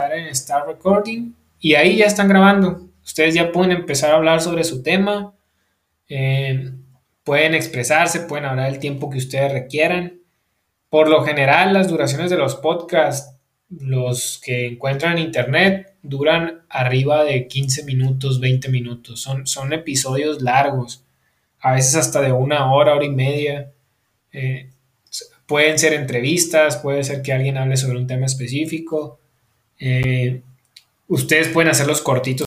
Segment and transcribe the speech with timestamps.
[0.00, 2.88] en Start Recording y ahí ya están grabando.
[3.04, 5.34] Ustedes ya pueden empezar a hablar sobre su tema,
[6.08, 6.72] eh,
[7.22, 10.20] pueden expresarse, pueden hablar el tiempo que ustedes requieran.
[10.88, 13.36] Por lo general, las duraciones de los podcasts,
[13.68, 19.20] los que encuentran en internet, duran arriba de 15 minutos, 20 minutos.
[19.20, 21.04] Son, son episodios largos,
[21.60, 23.70] a veces hasta de una hora, hora y media.
[24.32, 24.70] Eh,
[25.46, 29.20] pueden ser entrevistas, puede ser que alguien hable sobre un tema específico.
[29.78, 30.40] Eh,
[31.08, 32.42] ustedes pueden hacerlos cortitos